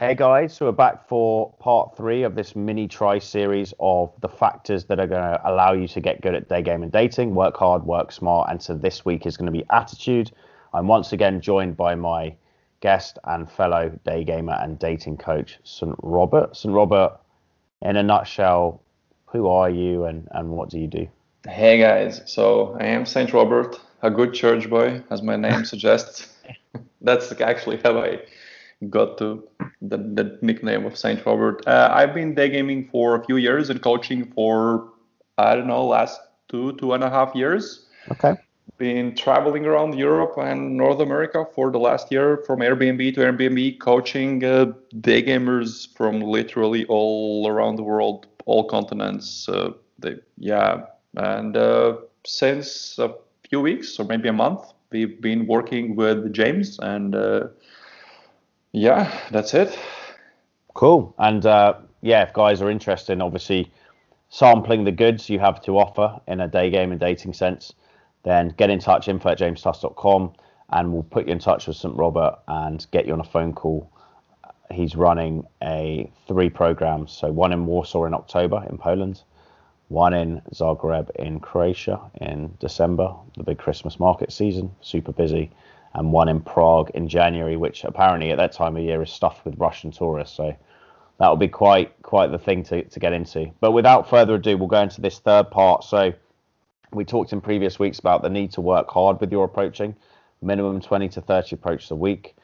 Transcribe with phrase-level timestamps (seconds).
[0.00, 4.28] Hey guys, so we're back for part three of this mini try series of the
[4.28, 7.36] factors that are going to allow you to get good at day game and dating.
[7.36, 8.50] Work hard, work smart.
[8.50, 10.32] And so this week is going to be attitude.
[10.72, 12.34] I'm once again joined by my
[12.80, 15.94] guest and fellow day gamer and dating coach, St.
[16.02, 16.56] Robert.
[16.56, 16.74] St.
[16.74, 17.16] Robert,
[17.80, 18.82] in a nutshell,
[19.26, 21.06] who are you and, and what do you do?
[21.46, 23.32] Hey guys, so I am St.
[23.32, 26.34] Robert, a good church boy, as my name suggests.
[27.00, 28.22] That's actually how I
[28.90, 29.46] got to
[29.82, 31.66] the, the nickname of Saint Robert.
[31.66, 34.90] Uh, I've been day gaming for a few years and coaching for
[35.38, 37.86] I don't know last two two and a half years.
[38.10, 38.34] Okay.
[38.76, 43.78] Been traveling around Europe and North America for the last year from Airbnb to Airbnb,
[43.78, 49.48] coaching uh, day gamers from literally all around the world, all continents.
[49.48, 49.70] Uh,
[50.00, 50.86] they, yeah,
[51.16, 53.14] and uh, since a
[53.48, 57.46] few weeks or maybe a month, we've been working with James and uh,
[58.74, 59.78] yeah, that's it.
[60.74, 61.14] Cool.
[61.18, 63.72] And uh, yeah, if guys are interested in obviously
[64.30, 67.72] sampling the goods you have to offer in a day game and dating sense,
[68.24, 70.32] then get in touch, info at jamestuss.com,
[70.70, 71.94] and we'll put you in touch with St.
[71.94, 73.88] Robert and get you on a phone call.
[74.72, 79.22] He's running a three programs, so one in Warsaw in October in Poland,
[79.86, 85.52] one in Zagreb in Croatia in December, the big Christmas market season, super busy,
[85.94, 89.44] and one in Prague in January, which apparently at that time of year is stuffed
[89.44, 90.36] with Russian tourists.
[90.36, 90.54] So
[91.18, 93.50] that will be quite quite the thing to, to get into.
[93.60, 95.84] But without further ado, we'll go into this third part.
[95.84, 96.12] So
[96.92, 99.94] we talked in previous weeks about the need to work hard with your approaching,
[100.42, 102.36] minimum 20 to 30 approaches a week.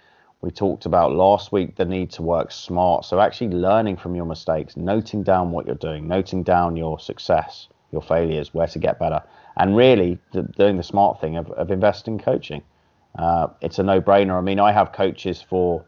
[0.42, 3.04] We talked about last week the need to work smart.
[3.04, 7.68] So actually learning from your mistakes, noting down what you're doing, noting down your success,
[7.92, 9.22] your failures, where to get better,
[9.56, 10.18] and really
[10.56, 12.62] doing the smart thing of, of investing coaching
[13.18, 14.36] uh, it's a no-brainer.
[14.38, 15.84] I mean, I have coaches for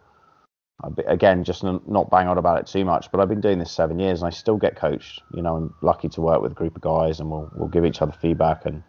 [1.06, 3.98] again, just not bang on about it too much, but I've been doing this seven
[3.98, 5.22] years and I still get coached.
[5.32, 7.84] You know, I'm lucky to work with a group of guys and we'll we'll give
[7.84, 8.82] each other feedback and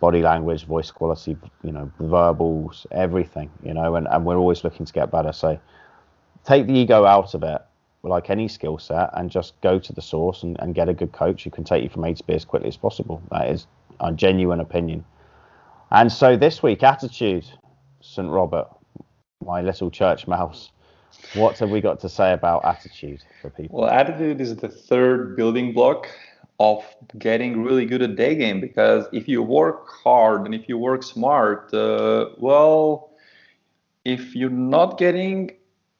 [0.00, 4.86] body language, voice quality, you know, verbals, everything, you know, and, and we're always looking
[4.86, 5.32] to get better.
[5.32, 5.58] So
[6.44, 7.60] take the ego out of it,
[8.02, 11.12] like any skill set, and just go to the source and, and get a good
[11.12, 13.22] coach who can take you from A to B as quickly as possible.
[13.30, 13.66] That is
[14.00, 15.04] a genuine opinion.
[15.90, 17.44] And so this week, attitude.
[18.00, 18.28] St.
[18.28, 18.68] Robert,
[19.44, 20.70] my little church mouse.
[21.34, 23.80] What have we got to say about attitude for people?
[23.80, 26.08] Well, attitude is the third building block
[26.60, 26.84] of
[27.18, 31.02] getting really good at day game because if you work hard and if you work
[31.02, 33.10] smart, uh, well,
[34.04, 35.50] if you're not getting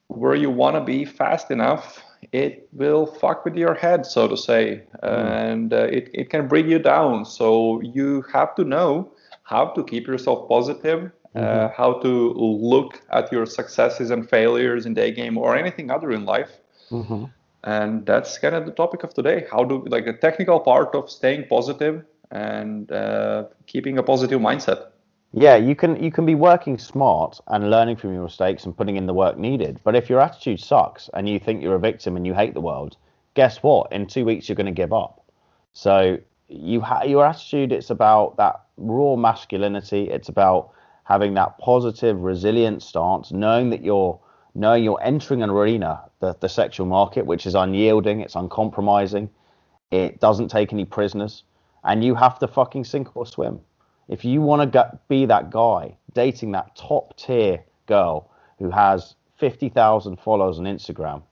[0.08, 4.36] where you want to be fast enough, it will fuck with your head, so to
[4.36, 5.50] say, mm.
[5.50, 7.24] and uh, it, it can bring you down.
[7.24, 9.12] So you have to know
[9.44, 11.74] how to keep yourself positive mm-hmm.
[11.76, 16.24] how to look at your successes and failures in day game or anything other in
[16.24, 16.50] life.
[16.90, 17.24] Mm-hmm.
[17.64, 19.46] And that's kind of the topic of today.
[19.50, 24.86] How do like the technical part of staying positive and uh, keeping a positive mindset.
[25.32, 28.96] Yeah, you can you can be working smart and learning from your mistakes and putting
[28.96, 29.80] in the work needed.
[29.84, 32.60] But if your attitude sucks and you think you're a victim and you hate the
[32.60, 32.96] world,
[33.34, 33.92] guess what?
[33.92, 35.24] In two weeks you're going to give up.
[35.72, 37.70] So you ha- your attitude.
[37.70, 40.10] It's about that raw masculinity.
[40.10, 40.70] It's about
[41.04, 44.18] having that positive, resilient stance, knowing that you're
[44.54, 49.30] knowing you're entering an arena, the, the sexual market, which is unyielding, it's uncompromising,
[49.90, 51.44] it doesn't take any prisoners,
[51.84, 53.60] and you have to fucking sink or swim.
[54.08, 60.18] If you want to be that guy dating that top tier girl who has 50,000
[60.18, 61.22] followers on Instagram,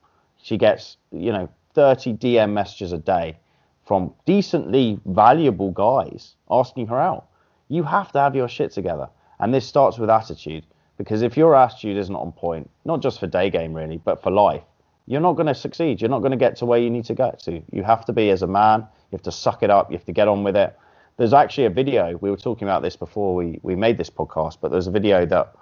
[0.41, 3.37] she gets, you know, 30 DM messages a day
[3.85, 7.27] from decently valuable guys asking her out.
[7.67, 9.09] You have to have your shit together.
[9.39, 10.65] And this starts with attitude
[10.97, 14.31] because if your attitude isn't on point, not just for day game really, but for
[14.31, 14.63] life,
[15.07, 16.01] you're not going to succeed.
[16.01, 17.61] You're not going to get to where you need to get to.
[17.71, 18.81] You have to be as a man.
[18.81, 19.89] You have to suck it up.
[19.89, 20.77] You have to get on with it.
[21.17, 22.15] There's actually a video.
[22.21, 25.25] We were talking about this before we, we made this podcast, but there's a video
[25.25, 25.53] that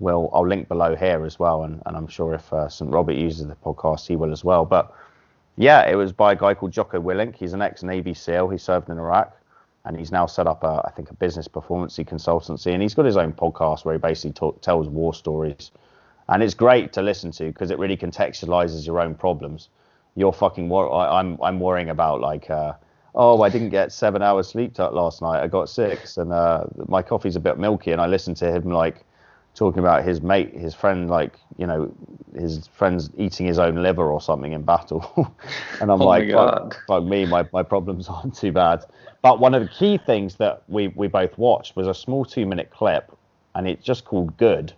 [0.00, 2.90] will I'll link below here as well, and, and I'm sure if uh, St.
[2.90, 4.64] Robert uses the podcast, he will as well.
[4.64, 4.92] But
[5.56, 7.36] yeah, it was by a guy called Jocko Willink.
[7.36, 8.48] He's an ex-Navy SEAL.
[8.48, 9.36] He served in Iraq,
[9.88, 13.06] and he's now set up a, I think a business performance consultancy, and he's got
[13.06, 15.70] his own podcast where he basically talk, tells war stories,
[16.28, 19.70] and it's great to listen to because it really contextualizes your own problems.
[20.14, 22.50] You're fucking wor- I, am I'm, I'm worrying about like.
[22.50, 22.74] Uh,
[23.14, 25.42] oh, I didn't get seven hours sleep last night.
[25.42, 27.92] I got six, and uh, my coffee's a bit milky.
[27.92, 29.04] And I listened to him like
[29.54, 31.92] talking about his mate, his friend, like you know,
[32.34, 35.04] his friend's eating his own liver or something in battle.
[35.80, 38.84] and I'm oh like, fuck, fuck, me, my my problems aren't too bad.
[39.22, 42.46] But one of the key things that we, we both watched was a small two
[42.46, 43.16] minute clip,
[43.54, 44.72] and it's just called Good.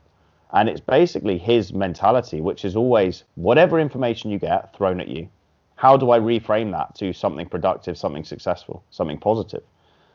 [0.53, 5.29] And it's basically his mentality, which is always whatever information you get thrown at you,
[5.77, 9.63] how do I reframe that to something productive, something successful, something positive?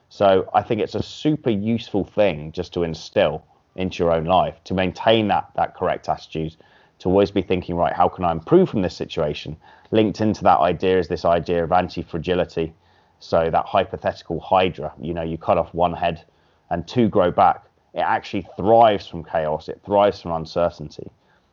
[0.09, 4.55] So I think it's a super useful thing just to instill into your own life
[4.65, 6.55] to maintain that that correct attitude,
[6.99, 9.57] to always be thinking, right, how can I improve from this situation?
[9.91, 12.73] Linked into that idea is this idea of anti-fragility.
[13.19, 16.23] So that hypothetical hydra, you know, you cut off one head
[16.69, 17.63] and two grow back.
[17.93, 19.69] It actually thrives from chaos.
[19.69, 21.09] It thrives from uncertainty.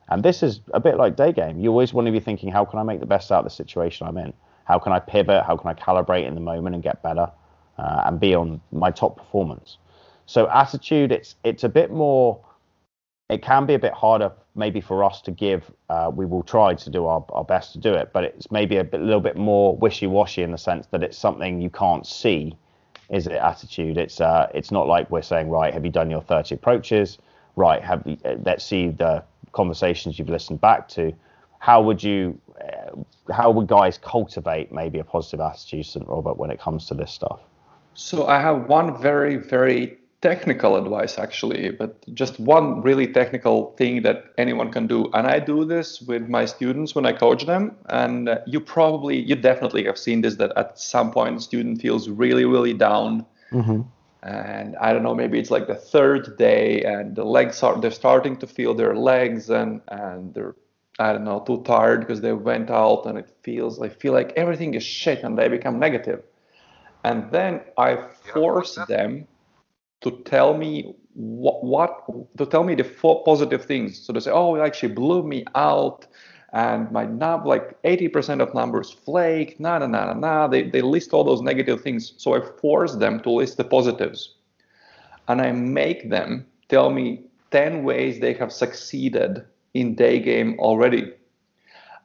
[0.09, 1.61] And this is a bit like day game.
[1.61, 3.51] You always want to be thinking, how can I make the best out of the
[3.51, 4.33] situation I'm in?
[4.65, 5.45] How can I pivot?
[5.45, 7.31] How can I calibrate in the moment and get better
[7.79, 9.79] uh, and be on my top performance?
[10.27, 12.41] So attitude, it's it's a bit more.
[13.29, 15.71] It can be a bit harder maybe for us to give.
[15.89, 18.77] Uh, we will try to do our, our best to do it, but it's maybe
[18.77, 22.55] a bit, little bit more wishy-washy in the sense that it's something you can't see.
[23.09, 23.97] Is it attitude?
[23.97, 27.19] It's uh, it's not like we're saying, right, have you done your 30 approaches?
[27.57, 31.13] Right, have you, uh, let's see the conversations you've listened back to.
[31.59, 36.09] How would you, uh, how would guys cultivate maybe a positive attitude, St.
[36.09, 37.41] Robert, when it comes to this stuff?
[37.95, 44.03] So I have one very, very technical advice actually, but just one really technical thing
[44.03, 45.11] that anyone can do.
[45.13, 47.77] And I do this with my students when I coach them.
[47.87, 51.83] And uh, you probably, you definitely have seen this that at some point, the student
[51.83, 53.27] feels really, really down.
[53.51, 53.83] Mm-hmm.
[54.23, 57.91] And I don't know, maybe it's like the third day and the legs are, they're
[57.91, 60.55] starting to feel their legs and, and they're,
[61.01, 64.33] I don't know, too tired because they went out and it feels, I feel like
[64.37, 66.23] everything is shit and they become negative.
[67.03, 67.99] And then I
[68.33, 69.27] force them
[70.03, 73.99] to tell me what, what to tell me the four positive things.
[73.99, 76.07] So they say, oh, it actually blew me out,
[76.53, 79.59] and my num like 80% of numbers flake.
[79.59, 80.49] Nah, nah, nah, nah, nah.
[80.49, 82.15] They they list all those negative things.
[82.17, 84.35] So I force them to list the positives,
[85.29, 89.45] and I make them tell me 10 ways they have succeeded
[89.75, 91.13] in day game already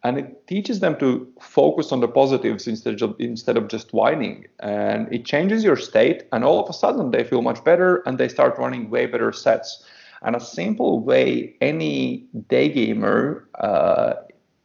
[0.08, 4.46] and it teaches them to focus on the positives instead of instead of just whining.
[4.62, 8.18] And it changes your state and all of a sudden they feel much better and
[8.18, 9.84] they start running way better sets.
[10.22, 14.14] And a simple way any day gamer uh,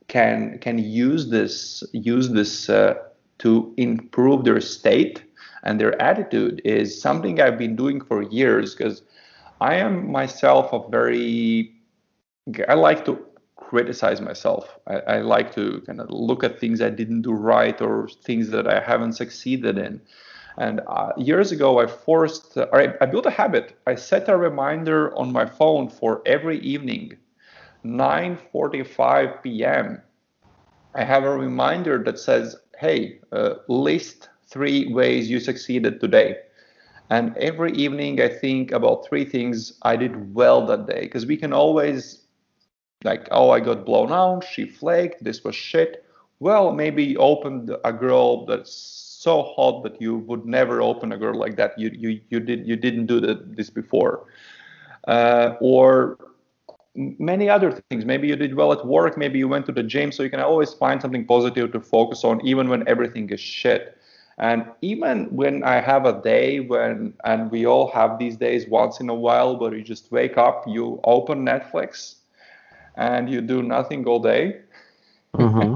[0.07, 2.95] can can use this use this uh,
[3.39, 5.25] to improve their state
[5.65, 9.03] and their attitude is something I've been doing for years because
[9.61, 11.73] I am myself a very
[12.69, 13.19] I like to
[13.73, 14.79] criticize myself.
[14.87, 18.51] I, I, like to kind of look at things I didn't do right or things
[18.51, 19.99] that I haven't succeeded in.
[20.59, 23.75] And uh, years ago, I forced, uh, I, I built a habit.
[23.87, 27.17] I set a reminder on my phone for every evening,
[27.83, 30.03] 9:45 p.m.
[30.95, 36.37] I have a reminder that says, "Hey, uh, list three ways you succeeded today."
[37.09, 41.39] And every evening, I think about three things I did well that day, because we
[41.39, 42.22] can always
[43.05, 46.05] like, oh, I got blown out, she flaked, this was shit.
[46.41, 51.17] Well, maybe you opened a girl that's so hot that you would never open a
[51.17, 51.79] girl like that.
[51.79, 54.25] You you you did you didn't do the, this before,
[55.07, 56.19] uh, or
[56.95, 58.05] many other things.
[58.05, 59.17] Maybe you did well at work.
[59.17, 60.11] Maybe you went to the gym.
[60.13, 63.97] So you can always find something positive to focus on, even when everything is shit.
[64.39, 68.99] And even when I have a day when, and we all have these days once
[68.99, 72.17] in a while, where you just wake up, you open Netflix,
[72.97, 74.61] and you do nothing all day,
[75.35, 75.75] mm-hmm.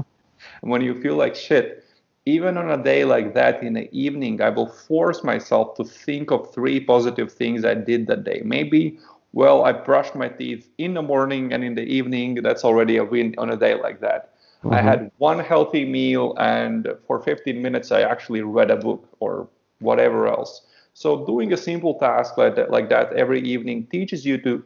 [0.61, 1.83] when you feel like shit,
[2.25, 6.29] even on a day like that in the evening, I will force myself to think
[6.29, 8.41] of three positive things I did that day.
[8.43, 8.99] Maybe,
[9.31, 12.35] well, I brushed my teeth in the morning and in the evening.
[12.35, 14.33] That's already a win on a day like that.
[14.59, 14.73] Mm-hmm.
[14.73, 19.47] I had one healthy meal, and for 15 minutes, I actually read a book or
[19.79, 20.63] whatever else.
[20.93, 24.63] So, doing a simple task like that, like that every evening teaches you to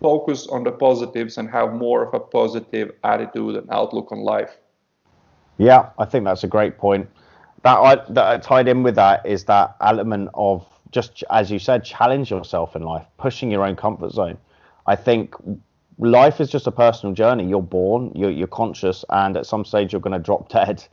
[0.00, 4.56] focus on the positives and have more of a positive attitude and outlook on life.
[5.58, 7.08] Yeah, I think that's a great point.
[7.62, 11.84] That I, that tied in with that is that element of just as you said,
[11.84, 14.38] challenge yourself in life, pushing your own comfort zone.
[14.86, 15.34] I think
[15.98, 17.44] life is just a personal journey.
[17.44, 20.86] You're born, you're, you're conscious, and at some stage you're going to drop dead.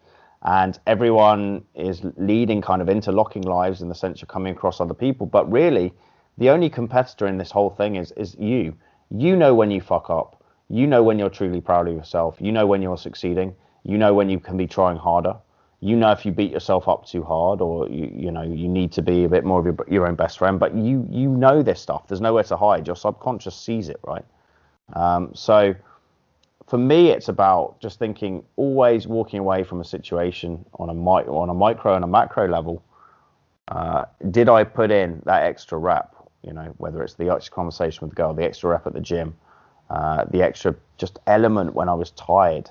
[0.43, 4.96] And everyone is leading kind of interlocking lives in the sense you're coming across other
[4.96, 5.27] people.
[5.27, 5.93] But really,
[6.39, 8.75] the only competitor in this whole thing is is you
[9.15, 10.44] you know when you fuck up.
[10.70, 12.38] You know when you're truly proud of yourself.
[12.39, 13.56] You know when you're succeeding.
[13.84, 15.36] You know when you can be trying harder.
[15.82, 18.91] You know if you beat yourself up too hard, or you you know you need
[18.94, 20.60] to be a bit more of your, your own best friend.
[20.60, 22.08] But you you know this stuff.
[22.08, 22.88] There's nowhere to hide.
[22.88, 24.25] Your subconscious sees it, right?
[24.94, 25.74] Um, so
[26.68, 31.27] for me, it's about just thinking, always walking away from a situation on a mi-
[31.27, 32.84] on a micro and a macro level.
[33.68, 36.15] Uh, did I put in that extra rep?
[36.44, 39.02] You know, whether it's the extra conversation with the girl, the extra rep at the
[39.02, 39.36] gym,
[39.90, 42.70] uh, the extra just element when I was tired.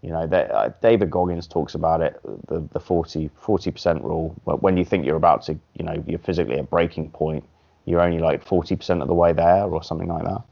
[0.00, 4.34] You know, that, uh, David Goggins talks about it, the, the 40, 40% rule.
[4.44, 7.44] But when you think you're about to, you know, you're physically at breaking point,
[7.84, 10.42] you're only like 40% of the way there or something like that.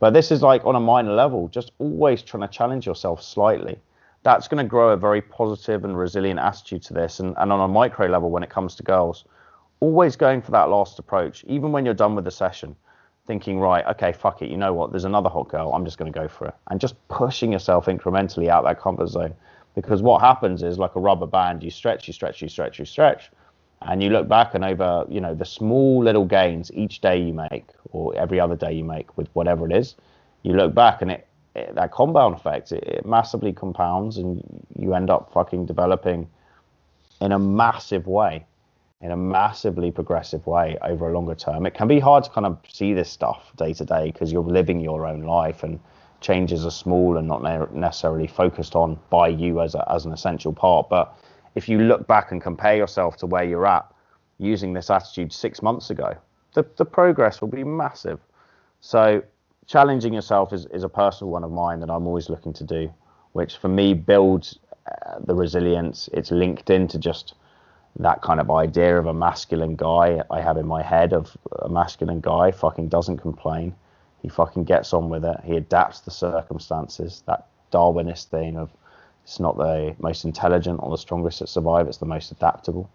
[0.00, 3.78] But this is like on a minor level, just always trying to challenge yourself slightly.
[4.22, 7.20] That's going to grow a very positive and resilient attitude to this.
[7.20, 9.24] And, and on a micro level, when it comes to girls,
[9.80, 12.74] always going for that last approach, even when you're done with the session,
[13.26, 16.12] thinking, right, okay, fuck it, you know what, there's another hot girl, I'm just going
[16.12, 16.54] to go for it.
[16.70, 19.34] And just pushing yourself incrementally out that comfort zone.
[19.74, 22.84] Because what happens is like a rubber band, you stretch, you stretch, you stretch, you
[22.84, 23.30] stretch.
[23.82, 27.32] And you look back and over, you know, the small little gains each day you
[27.32, 29.94] make, or every other day you make with whatever it is,
[30.42, 34.42] you look back and it, it that compound effect, it, it massively compounds and
[34.76, 36.28] you end up fucking developing
[37.20, 38.44] in a massive way
[39.00, 41.66] in a massively progressive way over a longer term.
[41.66, 44.42] It can be hard to kind of see this stuff day to day because you're
[44.42, 45.78] living your own life and
[46.20, 50.52] changes are small and not necessarily focused on by you as, a, as an essential
[50.52, 50.88] part.
[50.88, 51.16] But
[51.54, 53.86] if you look back and compare yourself to where you're at
[54.38, 56.16] using this attitude six months ago,
[56.54, 58.18] the, the progress will be massive.
[58.80, 59.22] So
[59.68, 62.92] challenging yourself is, is a personal one of mine that I'm always looking to do,
[63.32, 64.58] which for me builds
[64.90, 66.08] uh, the resilience.
[66.12, 67.34] It's linked into just–
[67.98, 71.68] that kind of idea of a masculine guy I have in my head of a
[71.68, 73.74] masculine guy fucking doesn't complain.
[74.22, 75.36] He fucking gets on with it.
[75.44, 77.22] He adapts the circumstances.
[77.26, 78.70] That Darwinist thing of
[79.24, 82.90] it's not the most intelligent or the strongest that survive, it's the most adaptable.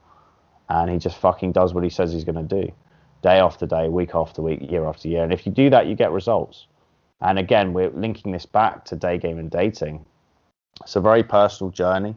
[0.70, 2.72] And he just fucking does what he says he's going to do
[3.22, 5.24] day after day, week after week, year after year.
[5.24, 6.68] And if you do that, you get results.
[7.22, 10.06] And again, we're linking this back to day game and dating.
[10.82, 12.16] It's a very personal journey.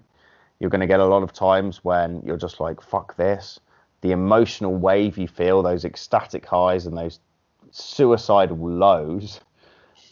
[0.59, 3.61] You're going to get a lot of times when you're just like, fuck this.
[4.01, 7.21] The emotional wave you feel, those ecstatic highs and those
[7.71, 9.41] suicidal lows,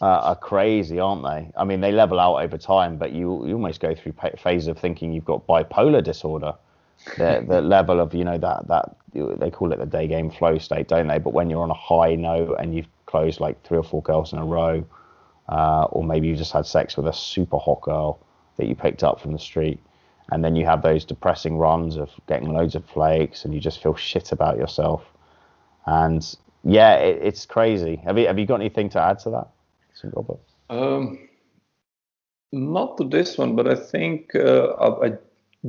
[0.00, 1.50] uh, are crazy, aren't they?
[1.56, 4.78] I mean, they level out over time, but you, you almost go through phases of
[4.78, 6.54] thinking you've got bipolar disorder.
[7.18, 10.58] the, the level of, you know, that, that they call it the day game flow
[10.58, 11.18] state, don't they?
[11.18, 14.32] But when you're on a high note and you've closed like three or four girls
[14.32, 14.84] in a row,
[15.48, 18.20] uh, or maybe you just had sex with a super hot girl
[18.56, 19.80] that you picked up from the street
[20.30, 23.82] and then you have those depressing runs of getting loads of flakes, and you just
[23.82, 25.04] feel shit about yourself.
[25.86, 27.96] And yeah, it, it's crazy.
[28.04, 29.48] Have you have you got anything to add to that,
[30.14, 30.40] Robert?
[30.70, 31.28] Um,
[32.52, 35.18] not to this one, but I think uh, a,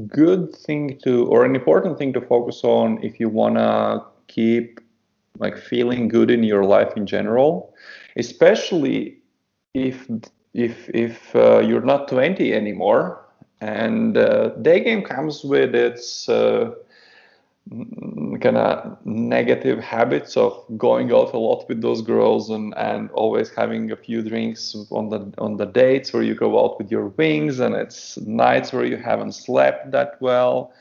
[0.07, 4.81] good thing to or an important thing to focus on if you wanna keep
[5.39, 7.74] like feeling good in your life in general,
[8.17, 9.17] especially
[9.74, 10.05] if
[10.53, 13.25] if if uh, you're not 20 anymore
[13.62, 16.71] and uh, day game comes with its uh,
[17.69, 23.50] kind of negative habits of going out a lot with those girls and, and always
[23.50, 27.07] having a few drinks on the on the dates where you go out with your
[27.07, 30.74] wings and it's nights where you haven't slept that well.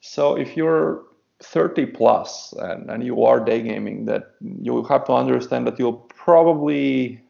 [0.00, 1.02] So if you're
[1.42, 6.06] 30 plus and, and you are day gaming, that you have to understand that you'll
[6.14, 7.20] probably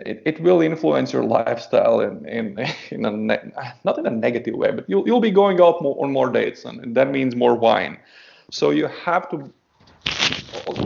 [0.00, 2.58] it, it will influence your lifestyle in in,
[2.90, 3.52] in a ne-
[3.84, 6.64] not in a negative way, but you'll you'll be going out more, on more dates,
[6.64, 7.98] and that means more wine.
[8.50, 9.52] So you have to.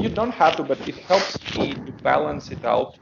[0.00, 2.98] You don't have to, but it helps me to balance it out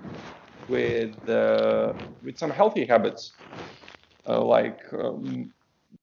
[0.69, 3.33] with uh, with some healthy habits,
[4.29, 5.53] uh, like um,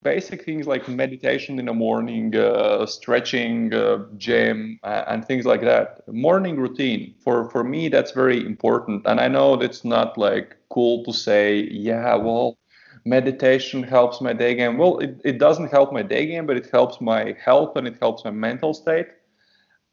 [0.04, 5.62] basic things like meditation in the morning, uh, stretching, uh, gym, uh, and things like
[5.62, 6.08] that.
[6.08, 9.04] Morning routine for for me that's very important.
[9.06, 12.58] And I know it's not like cool to say, yeah, well,
[13.06, 14.78] meditation helps my day game.
[14.78, 17.98] Well, it, it doesn't help my day game, but it helps my health and it
[18.00, 19.08] helps my mental state.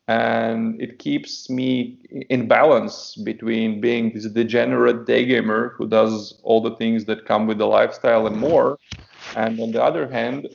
[0.09, 1.99] And it keeps me
[2.31, 7.47] in balance between being this degenerate day gamer who does all the things that come
[7.47, 8.77] with the lifestyle and more,
[9.37, 10.49] and on the other hand,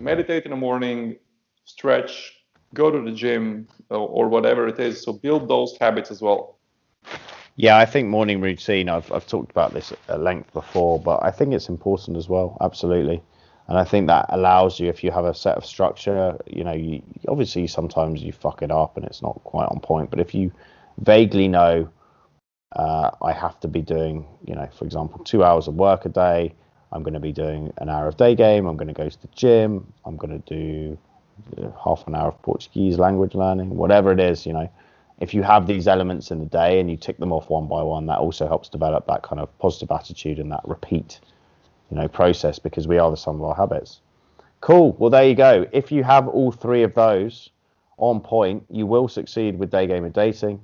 [0.00, 1.16] meditate in the morning,
[1.64, 2.32] stretch,
[2.74, 5.02] go to the gym, or whatever it is.
[5.02, 6.58] So build those habits as well.
[7.56, 8.88] Yeah, I think morning routine.
[8.88, 12.56] I've I've talked about this at length before, but I think it's important as well.
[12.60, 13.22] Absolutely,
[13.68, 16.38] and I think that allows you if you have a set of structure.
[16.46, 20.10] You know, you obviously sometimes you fuck it up and it's not quite on point,
[20.10, 20.52] but if you
[20.98, 21.88] vaguely know,
[22.76, 26.08] uh, I have to be doing, you know, for example, two hours of work a
[26.08, 26.54] day.
[26.92, 28.66] I'm going to be doing an hour of day game.
[28.66, 29.92] I'm going to go to the gym.
[30.04, 30.98] I'm going to do
[31.58, 34.70] uh, half an hour of Portuguese language learning, whatever it is, you know.
[35.20, 37.82] If you have these elements in the day and you tick them off one by
[37.82, 41.20] one, that also helps develop that kind of positive attitude and that repeat,
[41.90, 44.00] you know, process because we are the sum of our habits.
[44.62, 44.96] Cool.
[44.98, 45.66] Well, there you go.
[45.72, 47.50] If you have all three of those
[47.98, 50.60] on point, you will succeed with day game and dating.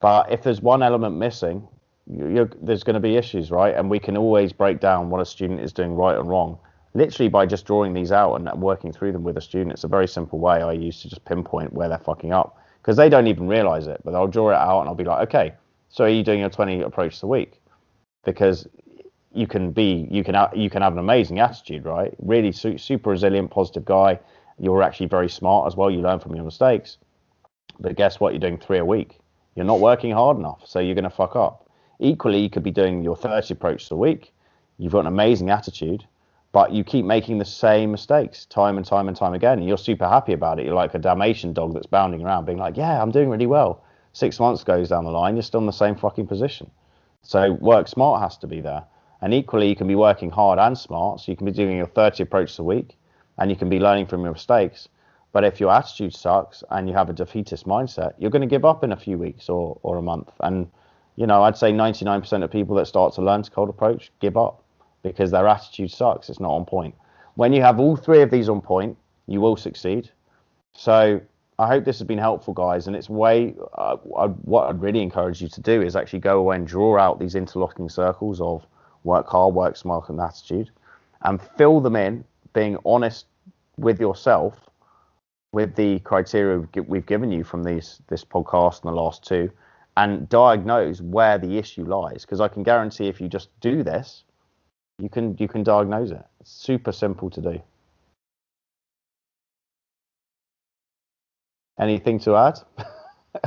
[0.00, 1.66] But if there's one element missing,
[2.06, 3.74] there's going to be issues, right?
[3.74, 6.58] And we can always break down what a student is doing right and wrong,
[6.94, 9.72] literally by just drawing these out and working through them with a student.
[9.72, 12.96] It's a very simple way I use to just pinpoint where they're fucking up because
[12.96, 14.00] they don't even realize it.
[14.04, 15.54] But I'll draw it out and I'll be like, okay,
[15.88, 17.60] so are you doing your 20 approaches a week?
[18.24, 18.68] Because
[19.32, 22.14] you can be, you can, you can have an amazing attitude, right?
[22.18, 24.20] Really su- super resilient, positive guy.
[24.58, 25.90] You're actually very smart as well.
[25.90, 26.98] You learn from your mistakes.
[27.80, 28.32] But guess what?
[28.32, 29.18] You're doing three a week.
[29.56, 31.63] You're not working hard enough, so you're going to fuck up.
[32.00, 34.32] Equally, you could be doing your 30 approaches a week.
[34.78, 36.04] You've got an amazing attitude,
[36.52, 39.58] but you keep making the same mistakes time and time and time again.
[39.58, 40.66] And you're super happy about it.
[40.66, 43.82] You're like a Dalmatian dog that's bounding around, being like, "Yeah, I'm doing really well."
[44.12, 46.70] Six months goes down the line, you're still in the same fucking position.
[47.22, 48.84] So work smart has to be there.
[49.20, 51.20] And equally, you can be working hard and smart.
[51.20, 52.96] So you can be doing your 30 approaches a week,
[53.38, 54.88] and you can be learning from your mistakes.
[55.32, 58.64] But if your attitude sucks and you have a defeatist mindset, you're going to give
[58.64, 60.30] up in a few weeks or, or a month.
[60.40, 60.70] And,
[61.16, 64.36] you know, I'd say 99% of people that start to learn to cold approach give
[64.36, 64.62] up
[65.02, 66.28] because their attitude sucks.
[66.28, 66.94] It's not on point.
[67.36, 70.10] When you have all three of these on point, you will succeed.
[70.72, 71.20] So
[71.58, 72.86] I hope this has been helpful, guys.
[72.86, 76.38] And it's way, uh, I, what I'd really encourage you to do is actually go
[76.38, 78.66] away and draw out these interlocking circles of
[79.04, 80.70] work hard, work smart, and attitude
[81.24, 83.26] and fill them in, being honest
[83.76, 84.54] with yourself
[85.52, 89.50] with the criteria we've given you from these this podcast and the last two
[89.96, 92.22] and diagnose where the issue lies.
[92.22, 94.24] Because i can guarantee if you just do this
[94.98, 96.24] you can you can diagnose it.
[96.40, 97.62] It's super simple to do.
[101.78, 102.58] Anything to add?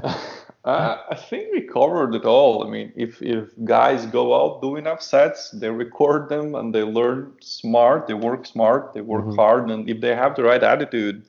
[0.65, 2.67] Uh, i think we covered it all.
[2.67, 6.83] I mean if if guys go out do enough sets they record them and they
[6.83, 9.39] learn smart they work smart they work mm-hmm.
[9.39, 11.23] hard and if they have the right attitude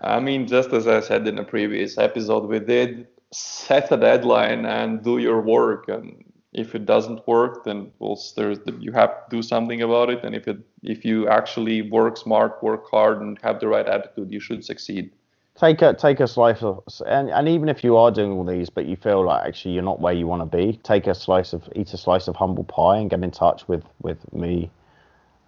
[0.00, 4.64] I mean, just as I said in a previous episode, we did set a deadline
[4.64, 5.88] and do your work.
[5.88, 10.10] And if it doesn't work, then well, there's the, you have to do something about
[10.10, 10.24] it.
[10.24, 14.32] And if it if you actually work smart, work hard, and have the right attitude,
[14.32, 15.10] you should succeed.
[15.56, 18.70] Take a take a slice of and, and even if you are doing all these,
[18.70, 21.52] but you feel like actually you're not where you want to be, take a slice
[21.52, 24.70] of eat a slice of humble pie and get in touch with with me,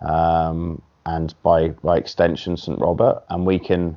[0.01, 3.97] um, and by by extension St Robert, and we can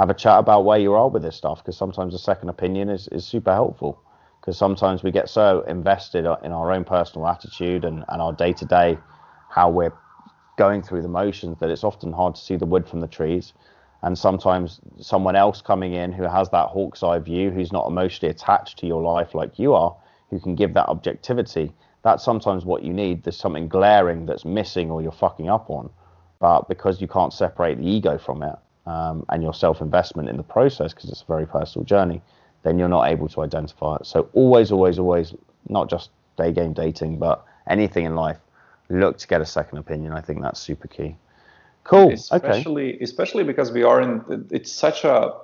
[0.00, 2.88] have a chat about where you are with this stuff because sometimes a second opinion
[2.88, 4.02] is, is super helpful
[4.40, 8.54] because sometimes we get so invested in our own personal attitude and, and our day
[8.54, 8.96] to day,
[9.50, 9.92] how we're
[10.56, 13.52] going through the motions, that it's often hard to see the wood from the trees.
[14.02, 18.30] And sometimes someone else coming in who has that hawk's eye view, who's not emotionally
[18.30, 19.94] attached to your life like you are,
[20.30, 23.22] who can give that objectivity, that's sometimes what you need.
[23.22, 25.90] There's something glaring that's missing or you're fucking up on.
[26.38, 28.56] But because you can't separate the ego from it,
[28.90, 32.20] um, and your self investment in the process, because it's a very personal journey,
[32.64, 34.06] then you're not able to identify it.
[34.06, 35.34] So always, always, always,
[35.68, 38.38] not just day game dating, but anything in life,
[38.88, 40.12] look to get a second opinion.
[40.12, 41.16] I think that's super key.
[41.84, 42.10] Cool.
[42.12, 43.04] Especially, okay.
[43.04, 44.46] especially because we are in.
[44.50, 45.34] It's such a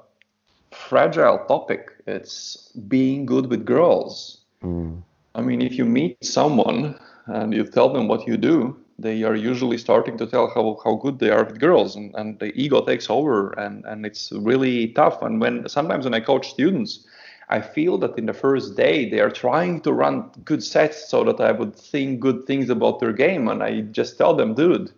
[0.72, 1.92] fragile topic.
[2.06, 4.42] It's being good with girls.
[4.62, 5.02] Mm.
[5.34, 9.34] I mean, if you meet someone and you tell them what you do, they are
[9.36, 12.80] usually starting to tell how, how good they are with girls and, and the ego
[12.80, 15.20] takes over and, and it's really tough.
[15.22, 17.06] And when sometimes when i coach students
[17.48, 21.22] i feel that in the first day they are trying to run good sets so
[21.24, 24.90] that i would think good things about their game and i just tell them dude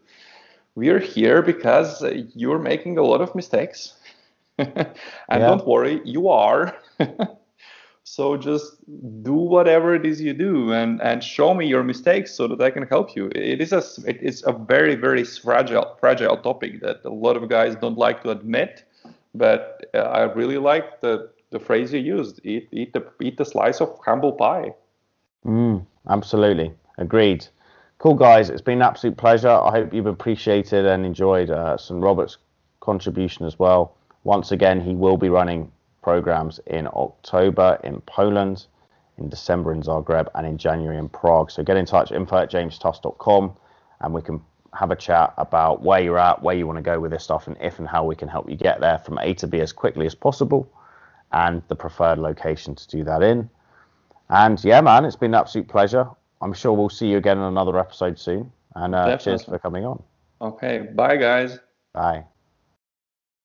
[0.78, 2.04] we're here because
[2.36, 3.94] you're making a lot of mistakes.
[4.58, 4.94] And
[5.30, 5.38] yeah.
[5.38, 6.76] don't worry you are
[8.10, 8.76] So just
[9.22, 12.70] do whatever it is you do and, and show me your mistakes so that I
[12.70, 13.30] can help you.
[13.34, 17.76] It is a it's a very very fragile fragile topic that a lot of guys
[17.76, 18.84] don't like to admit,
[19.34, 23.44] but uh, I really like the the phrase you used: eat eat the eat the
[23.44, 24.74] slice of humble pie.
[25.44, 27.46] Mm, absolutely agreed.
[27.98, 29.56] Cool guys, it's been an absolute pleasure.
[29.68, 32.38] I hope you've appreciated and enjoyed uh, St Robert's
[32.80, 33.94] contribution as well.
[34.24, 35.70] Once again, he will be running
[36.08, 38.66] programs in October in Poland,
[39.18, 41.50] in December in Zagreb, and in January in Prague.
[41.50, 43.52] So get in touch, info at jamestuss.com,
[44.00, 44.40] and we can
[44.72, 47.46] have a chat about where you're at, where you want to go with this stuff,
[47.46, 49.70] and if and how we can help you get there from A to B as
[49.70, 50.72] quickly as possible,
[51.30, 53.50] and the preferred location to do that in.
[54.30, 56.08] And yeah, man, it's been an absolute pleasure.
[56.40, 58.50] I'm sure we'll see you again in another episode soon.
[58.74, 60.02] And uh, cheers for coming on.
[60.40, 60.88] Okay.
[60.94, 61.58] Bye, guys.
[61.92, 62.24] Bye.